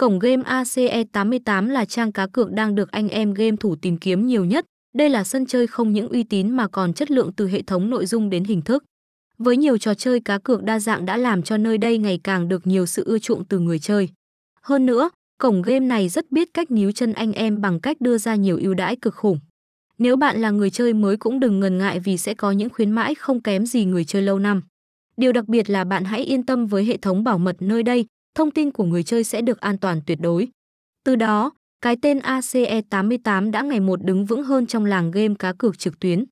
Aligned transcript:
Cổng 0.00 0.18
game 0.18 0.42
ACE88 0.42 1.68
là 1.68 1.84
trang 1.84 2.12
cá 2.12 2.26
cược 2.26 2.50
đang 2.50 2.74
được 2.74 2.90
anh 2.90 3.08
em 3.08 3.34
game 3.34 3.56
thủ 3.60 3.76
tìm 3.76 3.96
kiếm 3.96 4.26
nhiều 4.26 4.44
nhất. 4.44 4.64
Đây 4.94 5.10
là 5.10 5.24
sân 5.24 5.46
chơi 5.46 5.66
không 5.66 5.92
những 5.92 6.08
uy 6.08 6.22
tín 6.22 6.50
mà 6.50 6.68
còn 6.68 6.92
chất 6.92 7.10
lượng 7.10 7.32
từ 7.36 7.48
hệ 7.48 7.62
thống 7.62 7.90
nội 7.90 8.06
dung 8.06 8.30
đến 8.30 8.44
hình 8.44 8.62
thức. 8.62 8.84
Với 9.38 9.56
nhiều 9.56 9.78
trò 9.78 9.94
chơi 9.94 10.20
cá 10.20 10.38
cược 10.38 10.62
đa 10.62 10.78
dạng 10.78 11.06
đã 11.06 11.16
làm 11.16 11.42
cho 11.42 11.56
nơi 11.56 11.78
đây 11.78 11.98
ngày 11.98 12.20
càng 12.24 12.48
được 12.48 12.66
nhiều 12.66 12.86
sự 12.86 13.04
ưa 13.04 13.18
chuộng 13.18 13.44
từ 13.44 13.58
người 13.58 13.78
chơi. 13.78 14.08
Hơn 14.62 14.86
nữa, 14.86 15.10
cổng 15.38 15.62
game 15.62 15.86
này 15.86 16.08
rất 16.08 16.32
biết 16.32 16.48
cách 16.54 16.70
níu 16.70 16.92
chân 16.92 17.12
anh 17.12 17.32
em 17.32 17.60
bằng 17.60 17.80
cách 17.80 18.00
đưa 18.00 18.18
ra 18.18 18.34
nhiều 18.34 18.58
ưu 18.62 18.74
đãi 18.74 18.96
cực 18.96 19.14
khủng. 19.14 19.38
Nếu 19.98 20.16
bạn 20.16 20.40
là 20.40 20.50
người 20.50 20.70
chơi 20.70 20.94
mới 20.94 21.16
cũng 21.16 21.40
đừng 21.40 21.60
ngần 21.60 21.78
ngại 21.78 22.00
vì 22.00 22.16
sẽ 22.16 22.34
có 22.34 22.50
những 22.50 22.70
khuyến 22.70 22.90
mãi 22.90 23.14
không 23.14 23.42
kém 23.42 23.66
gì 23.66 23.84
người 23.84 24.04
chơi 24.04 24.22
lâu 24.22 24.38
năm. 24.38 24.62
Điều 25.16 25.32
đặc 25.32 25.48
biệt 25.48 25.70
là 25.70 25.84
bạn 25.84 26.04
hãy 26.04 26.24
yên 26.24 26.42
tâm 26.46 26.66
với 26.66 26.84
hệ 26.84 26.96
thống 26.96 27.24
bảo 27.24 27.38
mật 27.38 27.56
nơi 27.60 27.82
đây, 27.82 28.06
thông 28.34 28.50
tin 28.50 28.70
của 28.70 28.84
người 28.84 29.02
chơi 29.02 29.24
sẽ 29.24 29.40
được 29.42 29.60
an 29.60 29.78
toàn 29.78 30.00
tuyệt 30.06 30.18
đối. 30.20 30.48
Từ 31.04 31.16
đó, 31.16 31.52
cái 31.82 31.96
tên 32.02 32.18
ACE88 32.18 33.50
đã 33.50 33.62
ngày 33.62 33.80
một 33.80 34.04
đứng 34.04 34.24
vững 34.24 34.42
hơn 34.44 34.66
trong 34.66 34.84
làng 34.84 35.10
game 35.10 35.34
cá 35.38 35.52
cược 35.52 35.78
trực 35.78 36.00
tuyến. 36.00 36.24